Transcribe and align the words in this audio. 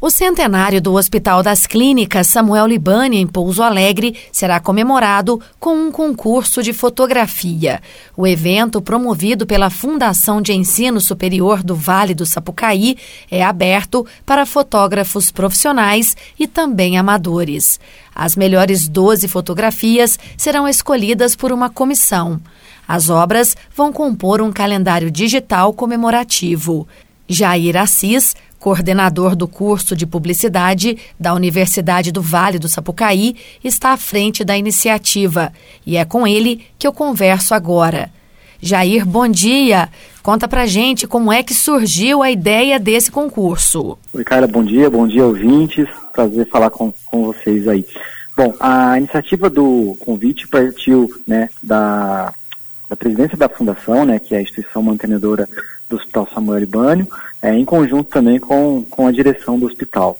O 0.00 0.10
centenário 0.10 0.80
do 0.80 0.94
Hospital 0.94 1.42
das 1.42 1.66
Clínicas 1.66 2.28
Samuel 2.28 2.68
Libani, 2.68 3.16
em 3.16 3.26
Pouso 3.26 3.64
Alegre, 3.64 4.14
será 4.30 4.60
comemorado 4.60 5.40
com 5.58 5.74
um 5.74 5.90
concurso 5.90 6.62
de 6.62 6.72
fotografia. 6.72 7.82
O 8.16 8.24
evento, 8.24 8.80
promovido 8.80 9.44
pela 9.44 9.70
Fundação 9.70 10.40
de 10.40 10.52
Ensino 10.52 11.00
Superior 11.00 11.64
do 11.64 11.74
Vale 11.74 12.14
do 12.14 12.24
Sapucaí, 12.24 12.96
é 13.28 13.42
aberto 13.42 14.06
para 14.24 14.46
fotógrafos 14.46 15.32
profissionais 15.32 16.16
e 16.38 16.46
também 16.46 16.96
amadores. 16.96 17.80
As 18.14 18.36
melhores 18.36 18.86
12 18.86 19.26
fotografias 19.26 20.16
serão 20.36 20.68
escolhidas 20.68 21.34
por 21.34 21.50
uma 21.50 21.68
comissão. 21.68 22.40
As 22.86 23.10
obras 23.10 23.56
vão 23.74 23.92
compor 23.92 24.40
um 24.40 24.52
calendário 24.52 25.10
digital 25.10 25.72
comemorativo. 25.72 26.86
Jair 27.28 27.76
Assis, 27.76 28.34
coordenador 28.58 29.36
do 29.36 29.46
curso 29.46 29.94
de 29.94 30.06
publicidade 30.06 30.98
da 31.18 31.34
Universidade 31.34 32.12
do 32.12 32.20
Vale 32.20 32.58
do 32.58 32.68
Sapucaí, 32.68 33.36
está 33.62 33.90
à 33.90 33.96
frente 33.96 34.44
da 34.44 34.56
iniciativa 34.56 35.52
e 35.86 35.96
é 35.96 36.04
com 36.04 36.26
ele 36.26 36.64
que 36.78 36.86
eu 36.86 36.92
converso 36.92 37.54
agora. 37.54 38.10
Jair, 38.60 39.06
bom 39.06 39.28
dia. 39.28 39.88
Conta 40.22 40.48
pra 40.48 40.66
gente 40.66 41.06
como 41.06 41.32
é 41.32 41.42
que 41.42 41.54
surgiu 41.54 42.22
a 42.22 42.30
ideia 42.30 42.78
desse 42.78 43.10
concurso. 43.10 43.96
Oi, 44.12 44.24
Carla, 44.24 44.46
bom 44.46 44.64
dia, 44.64 44.90
bom 44.90 45.06
dia, 45.06 45.24
ouvintes. 45.24 45.86
Prazer 46.12 46.48
falar 46.48 46.70
com, 46.70 46.92
com 47.06 47.22
vocês 47.22 47.68
aí. 47.68 47.86
Bom, 48.36 48.54
a 48.60 48.98
iniciativa 48.98 49.48
do 49.48 49.96
convite 50.00 50.46
partiu 50.48 51.08
né, 51.26 51.48
da, 51.62 52.32
da 52.88 52.96
presidência 52.96 53.36
da 53.36 53.48
fundação, 53.48 54.04
né, 54.04 54.18
que 54.18 54.34
é 54.34 54.38
a 54.38 54.42
instituição 54.42 54.82
mantenedora 54.82 55.48
do 55.88 55.96
Hospital 55.96 56.28
Samuel 56.32 56.62
Ibânio, 56.62 57.08
é, 57.42 57.54
em 57.54 57.64
conjunto 57.64 58.10
também 58.10 58.38
com, 58.38 58.84
com 58.88 59.06
a 59.06 59.12
direção 59.12 59.58
do 59.58 59.66
hospital. 59.66 60.18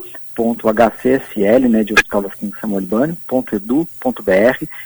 né, 1.71 1.83
de 1.83 1.95
Hospital 1.95 2.23
das 2.23 2.35
Clínicas 2.35 2.61
Samuel 2.61 2.87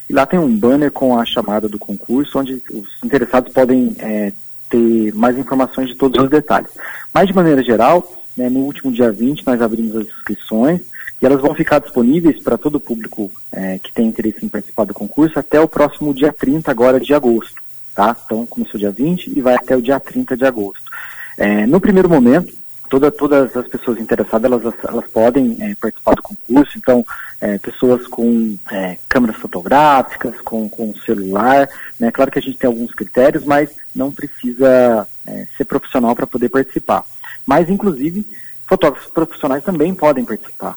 e 0.08 0.12
lá 0.12 0.26
tem 0.26 0.38
um 0.38 0.56
banner 0.56 0.92
com 0.92 1.18
a 1.18 1.24
chamada 1.24 1.68
do 1.68 1.80
concurso, 1.80 2.38
onde 2.38 2.62
os 2.70 3.02
interessados 3.02 3.52
podem 3.52 3.96
é, 3.98 4.32
ter 4.72 5.14
mais 5.14 5.38
informações 5.38 5.88
de 5.88 5.94
todos 5.94 6.20
os 6.20 6.30
detalhes. 6.30 6.70
Mas, 7.12 7.26
de 7.26 7.34
maneira 7.34 7.62
geral, 7.62 8.10
né, 8.36 8.48
no 8.48 8.60
último 8.60 8.90
dia 8.90 9.12
20 9.12 9.46
nós 9.46 9.60
abrimos 9.60 9.94
as 9.94 10.06
inscrições 10.06 10.80
e 11.20 11.26
elas 11.26 11.40
vão 11.40 11.54
ficar 11.54 11.78
disponíveis 11.78 12.42
para 12.42 12.56
todo 12.56 12.76
o 12.76 12.80
público 12.80 13.30
é, 13.52 13.78
que 13.78 13.92
tem 13.92 14.06
interesse 14.06 14.44
em 14.44 14.48
participar 14.48 14.86
do 14.86 14.94
concurso 14.94 15.38
até 15.38 15.60
o 15.60 15.68
próximo 15.68 16.14
dia 16.14 16.32
30 16.32 16.70
agora 16.70 16.98
de 16.98 17.12
agosto. 17.14 17.62
Tá? 17.94 18.16
Então, 18.24 18.46
começou 18.46 18.80
dia 18.80 18.90
20 18.90 19.26
e 19.36 19.40
vai 19.42 19.54
até 19.54 19.76
o 19.76 19.82
dia 19.82 20.00
30 20.00 20.36
de 20.36 20.46
agosto. 20.46 20.90
É, 21.36 21.66
no 21.66 21.78
primeiro 21.80 22.08
momento, 22.08 22.52
toda, 22.88 23.10
todas 23.10 23.54
as 23.54 23.68
pessoas 23.68 24.00
interessadas 24.00 24.50
elas, 24.50 24.74
elas 24.88 25.08
podem 25.10 25.56
é, 25.60 25.74
participar 25.74 26.14
do 26.14 26.22
concurso, 26.22 26.78
então 26.78 27.04
é, 27.42 27.58
pessoas 27.58 28.06
com 28.06 28.56
é, 28.70 28.96
câmeras 29.08 29.36
fotográficas, 29.36 30.40
com, 30.42 30.68
com 30.68 30.94
celular, 31.04 31.68
né? 31.98 32.12
Claro 32.12 32.30
que 32.30 32.38
a 32.38 32.42
gente 32.42 32.56
tem 32.56 32.68
alguns 32.68 32.94
critérios, 32.94 33.44
mas 33.44 33.68
não 33.92 34.12
precisa 34.12 35.08
é, 35.26 35.48
ser 35.56 35.64
profissional 35.64 36.14
para 36.14 36.24
poder 36.24 36.48
participar. 36.48 37.04
Mas, 37.44 37.68
inclusive, 37.68 38.24
fotógrafos 38.64 39.10
profissionais 39.10 39.64
também 39.64 39.92
podem 39.92 40.24
participar. 40.24 40.76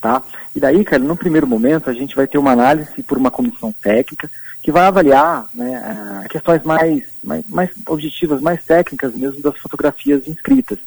Tá? 0.00 0.22
E 0.54 0.60
daí, 0.60 0.84
cara, 0.84 1.02
no 1.02 1.16
primeiro 1.16 1.46
momento, 1.46 1.90
a 1.90 1.92
gente 1.92 2.14
vai 2.14 2.28
ter 2.28 2.38
uma 2.38 2.52
análise 2.52 3.02
por 3.02 3.18
uma 3.18 3.30
comissão 3.30 3.72
técnica 3.72 4.30
que 4.62 4.70
vai 4.70 4.84
avaliar 4.84 5.46
né, 5.52 6.24
questões 6.30 6.62
mais, 6.62 7.02
mais, 7.24 7.44
mais 7.48 7.70
objetivas, 7.88 8.40
mais 8.40 8.64
técnicas 8.64 9.12
mesmo 9.14 9.42
das 9.42 9.58
fotografias 9.58 10.28
inscritas 10.28 10.78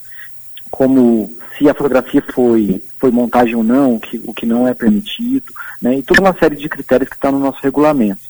como 0.69 1.35
se 1.57 1.69
a 1.69 1.73
fotografia 1.73 2.23
foi, 2.33 2.83
foi 2.97 3.11
montagem 3.11 3.55
ou 3.55 3.63
não, 3.63 3.95
o 3.95 3.99
que, 3.99 4.21
o 4.25 4.33
que 4.33 4.45
não 4.45 4.67
é 4.67 4.73
permitido, 4.73 5.51
né, 5.81 5.97
e 5.97 6.03
toda 6.03 6.21
uma 6.21 6.33
série 6.33 6.55
de 6.55 6.69
critérios 6.69 7.09
que 7.09 7.15
está 7.15 7.31
no 7.31 7.39
nosso 7.39 7.59
regulamento. 7.61 8.21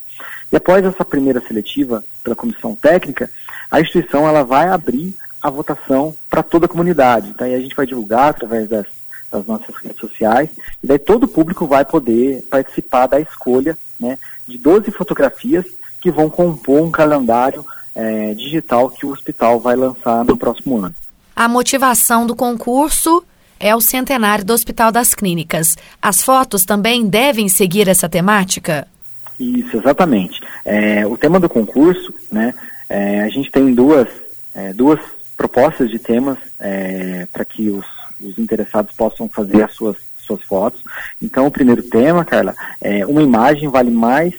E 0.52 0.56
após 0.56 0.84
essa 0.84 1.06
primeira 1.06 1.40
seletiva 1.42 2.04
pela 2.24 2.36
comissão 2.36 2.76
técnica, 2.76 3.30
a 3.70 3.80
instituição 3.80 4.28
ela 4.28 4.44
vai 4.44 4.68
abrir 4.68 5.16
a 5.42 5.50
votação 5.50 6.16
para 6.30 6.44
toda 6.44 6.66
a 6.66 6.70
comunidade. 6.70 7.30
Então, 7.30 7.46
aí 7.46 7.54
a 7.54 7.60
gente 7.60 7.76
vai 7.76 7.86
divulgar 7.86 8.30
através 8.30 8.68
das, 8.68 8.86
das 9.32 9.46
nossas 9.46 9.76
redes 9.78 10.00
sociais, 10.00 10.50
e 10.84 10.88
daí 10.88 11.00
todo 11.00 11.24
o 11.24 11.28
público 11.28 11.68
vai 11.68 11.86
poder 11.86 12.42
participar 12.50 13.08
da 13.08 13.20
escolha 13.20 13.78
né, 14.00 14.18
de 14.48 14.58
12 14.58 14.92
fotografias 14.92 15.66
que 16.02 16.10
vão 16.10 16.30
compor 16.30 16.82
um 16.82 16.92
calendário 16.92 17.64
é, 17.94 18.34
digital 18.34 18.90
que 18.90 19.06
o 19.06 19.12
hospital 19.12 19.60
vai 19.60 19.76
lançar 19.76 20.24
no 20.24 20.38
próximo 20.38 20.78
ano. 20.78 20.96
A 21.40 21.48
motivação 21.48 22.28
do 22.28 22.36
concurso 22.36 23.24
é 23.58 23.74
o 23.74 23.80
centenário 23.80 24.44
do 24.44 24.52
Hospital 24.52 24.92
das 24.92 25.16
Clínicas. 25.16 25.78
As 26.02 26.22
fotos 26.22 26.66
também 26.66 27.08
devem 27.08 27.48
seguir 27.48 27.88
essa 27.88 28.10
temática? 28.10 28.86
Isso, 29.40 29.78
exatamente. 29.78 30.42
É, 30.66 31.08
o 31.08 31.16
tema 31.16 31.40
do 31.40 31.48
concurso, 31.48 32.14
né, 32.30 32.54
é, 32.90 33.22
a 33.22 33.30
gente 33.30 33.50
tem 33.52 33.74
duas, 33.74 34.10
é, 34.54 34.74
duas 34.74 35.00
propostas 35.38 35.90
de 35.90 35.98
temas 35.98 36.38
é, 36.60 37.26
para 37.32 37.46
que 37.46 37.70
os, 37.70 37.86
os 38.20 38.38
interessados 38.38 38.94
possam 38.94 39.30
fazer 39.30 39.64
as 39.64 39.74
suas, 39.74 39.96
suas 40.18 40.44
fotos. 40.44 40.84
Então, 41.22 41.48
o 41.48 41.52
primeiro 41.52 41.84
tema, 41.84 42.26
Carla, 42.26 42.54
é 42.82 43.06
uma 43.06 43.24
imagem 43.24 43.70
vale 43.70 43.92
mais 43.92 44.34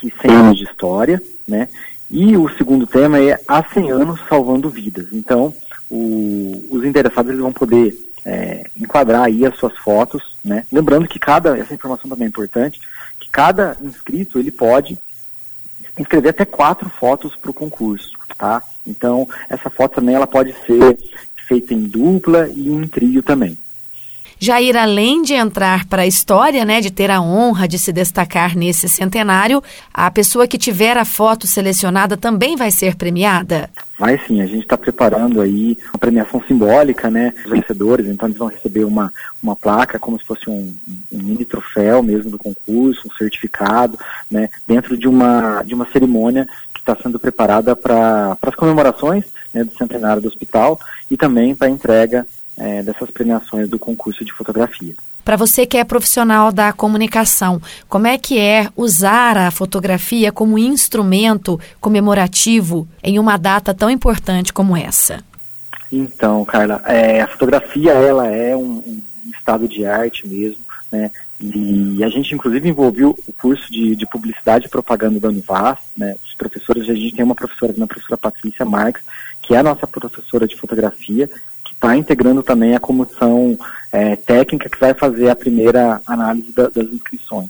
que 0.00 0.12
100 0.20 0.30
anos 0.32 0.58
de 0.58 0.64
história, 0.64 1.22
né? 1.46 1.68
E 2.10 2.36
o 2.36 2.48
segundo 2.56 2.88
tema 2.88 3.20
é 3.20 3.38
há 3.46 3.62
100 3.62 3.92
anos 3.92 4.20
salvando 4.28 4.68
vidas. 4.68 5.06
Então, 5.12 5.54
o, 5.90 6.66
os 6.70 6.84
interessados 6.84 7.30
eles 7.30 7.42
vão 7.42 7.52
poder 7.52 7.94
é, 8.24 8.70
enquadrar 8.76 9.24
aí 9.24 9.44
as 9.44 9.56
suas 9.58 9.76
fotos, 9.78 10.36
né? 10.44 10.64
Lembrando 10.70 11.08
que 11.08 11.18
cada, 11.18 11.58
essa 11.58 11.74
informação 11.74 12.08
também 12.08 12.26
é 12.26 12.28
importante, 12.28 12.80
que 13.18 13.28
cada 13.30 13.76
inscrito 13.82 14.38
ele 14.38 14.50
pode 14.50 14.98
inscrever 15.98 16.30
até 16.30 16.44
quatro 16.44 16.88
fotos 16.88 17.34
para 17.36 17.50
o 17.50 17.54
concurso, 17.54 18.12
tá? 18.38 18.62
Então, 18.86 19.28
essa 19.48 19.68
foto 19.68 19.96
também 19.96 20.14
ela 20.14 20.26
pode 20.26 20.54
ser 20.66 20.98
feita 21.48 21.74
em 21.74 21.82
dupla 21.82 22.48
e 22.48 22.68
em 22.68 22.86
trio 22.86 23.22
também. 23.22 23.58
Jair, 24.42 24.74
além 24.74 25.20
de 25.20 25.34
entrar 25.34 25.84
para 25.84 26.00
a 26.00 26.06
história, 26.06 26.64
né, 26.64 26.80
de 26.80 26.90
ter 26.90 27.10
a 27.10 27.20
honra 27.20 27.68
de 27.68 27.78
se 27.78 27.92
destacar 27.92 28.56
nesse 28.56 28.88
centenário, 28.88 29.62
a 29.92 30.10
pessoa 30.10 30.48
que 30.48 30.56
tiver 30.56 30.96
a 30.96 31.04
foto 31.04 31.46
selecionada 31.46 32.16
também 32.16 32.56
vai 32.56 32.70
ser 32.70 32.96
premiada? 32.96 33.68
Vai 33.98 34.18
sim, 34.26 34.40
a 34.40 34.46
gente 34.46 34.62
está 34.62 34.78
preparando 34.78 35.42
aí 35.42 35.76
uma 35.92 35.98
premiação 35.98 36.42
simbólica, 36.48 37.10
né, 37.10 37.34
os 37.44 37.50
vencedores, 37.50 38.06
então 38.06 38.26
eles 38.26 38.38
vão 38.38 38.48
receber 38.48 38.84
uma, 38.84 39.12
uma 39.42 39.54
placa 39.54 39.98
como 39.98 40.18
se 40.18 40.24
fosse 40.24 40.48
um, 40.48 40.74
um 41.12 41.18
mini 41.18 41.44
troféu 41.44 42.02
mesmo 42.02 42.30
do 42.30 42.38
concurso, 42.38 43.08
um 43.08 43.14
certificado, 43.16 43.98
né, 44.30 44.48
dentro 44.66 44.96
de 44.96 45.06
uma, 45.06 45.62
de 45.64 45.74
uma 45.74 45.86
cerimônia 45.92 46.48
que 46.72 46.80
está 46.80 46.96
sendo 47.02 47.20
preparada 47.20 47.76
para 47.76 48.38
as 48.40 48.54
comemorações 48.54 49.26
né, 49.52 49.64
do 49.64 49.76
centenário 49.76 50.22
do 50.22 50.28
hospital 50.28 50.80
e 51.10 51.16
também 51.18 51.54
para 51.54 51.66
a 51.66 51.70
entrega 51.70 52.26
é, 52.60 52.82
dessas 52.82 53.10
premiações 53.10 53.68
do 53.68 53.78
concurso 53.78 54.22
de 54.24 54.32
fotografia. 54.32 54.94
Para 55.24 55.36
você 55.36 55.64
que 55.64 55.78
é 55.78 55.84
profissional 55.84 56.52
da 56.52 56.72
comunicação, 56.72 57.60
como 57.88 58.06
é 58.06 58.18
que 58.18 58.38
é 58.38 58.68
usar 58.76 59.36
a 59.36 59.50
fotografia 59.50 60.30
como 60.30 60.58
instrumento 60.58 61.58
comemorativo 61.80 62.86
em 63.02 63.18
uma 63.18 63.36
data 63.36 63.74
tão 63.74 63.90
importante 63.90 64.52
como 64.52 64.76
essa? 64.76 65.22
Então, 65.90 66.44
Carla, 66.44 66.82
é, 66.86 67.20
a 67.20 67.28
fotografia 67.28 67.92
ela 67.92 68.26
é 68.28 68.54
um, 68.54 68.78
um, 68.78 69.02
estado 69.32 69.66
de 69.66 69.84
arte 69.84 70.26
mesmo, 70.28 70.60
né? 70.92 71.10
E 71.40 72.04
a 72.04 72.08
gente 72.08 72.34
inclusive 72.34 72.68
envolveu 72.68 73.18
o 73.26 73.32
curso 73.32 73.70
de, 73.72 73.96
de 73.96 74.06
publicidade 74.06 74.66
e 74.66 74.68
propaganda 74.68 75.18
da 75.18 75.28
Univas, 75.28 75.78
né? 75.96 76.14
Os 76.24 76.34
professores, 76.34 76.88
a 76.88 76.94
gente 76.94 77.14
tem 77.14 77.24
uma 77.24 77.34
professora, 77.34 77.72
a 77.72 77.86
professora 77.86 78.18
Patrícia 78.18 78.64
Marques, 78.64 79.02
que 79.42 79.54
é 79.54 79.58
a 79.58 79.62
nossa 79.62 79.86
professora 79.86 80.46
de 80.46 80.56
fotografia, 80.56 81.28
está 81.80 81.96
integrando 81.96 82.42
também 82.42 82.74
a 82.74 82.80
comissão 82.80 83.58
é, 83.90 84.14
técnica 84.14 84.68
que 84.68 84.78
vai 84.78 84.92
fazer 84.92 85.30
a 85.30 85.36
primeira 85.36 86.00
análise 86.06 86.52
da, 86.52 86.68
das 86.68 86.88
inscrições. 86.88 87.48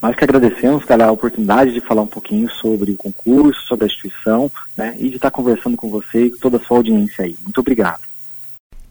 Nós 0.00 0.14
que 0.14 0.24
agradecemos 0.24 0.84
pela 0.84 1.10
oportunidade 1.10 1.72
de 1.72 1.80
falar 1.80 2.02
um 2.02 2.06
pouquinho 2.06 2.50
sobre 2.50 2.92
o 2.92 2.96
concurso, 2.96 3.58
sobre 3.66 3.84
a 3.84 3.88
instituição, 3.88 4.50
né, 4.76 4.94
e 4.98 5.08
de 5.08 5.16
estar 5.16 5.30
conversando 5.30 5.78
com 5.78 5.88
você 5.88 6.26
e 6.26 6.30
com 6.30 6.36
toda 6.36 6.58
a 6.58 6.60
sua 6.60 6.76
audiência 6.76 7.24
aí. 7.24 7.34
Muito 7.42 7.60
obrigado. 7.60 8.13